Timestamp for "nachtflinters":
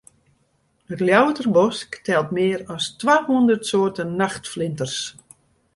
4.19-4.97